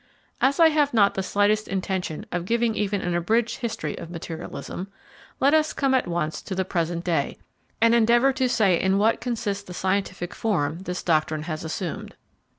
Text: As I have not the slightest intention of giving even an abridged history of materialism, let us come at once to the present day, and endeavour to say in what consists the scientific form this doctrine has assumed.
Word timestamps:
As 0.41 0.59
I 0.59 0.69
have 0.69 0.95
not 0.95 1.13
the 1.13 1.21
slightest 1.21 1.67
intention 1.67 2.25
of 2.31 2.45
giving 2.45 2.73
even 2.73 3.01
an 3.01 3.13
abridged 3.13 3.57
history 3.59 3.95
of 3.99 4.09
materialism, 4.09 4.87
let 5.39 5.53
us 5.53 5.73
come 5.73 5.93
at 5.93 6.07
once 6.07 6.41
to 6.41 6.55
the 6.55 6.65
present 6.65 7.03
day, 7.05 7.37
and 7.79 7.93
endeavour 7.93 8.33
to 8.33 8.49
say 8.49 8.81
in 8.81 8.97
what 8.97 9.21
consists 9.21 9.63
the 9.63 9.75
scientific 9.75 10.33
form 10.33 10.79
this 10.79 11.03
doctrine 11.03 11.43
has 11.43 11.63
assumed. 11.63 12.15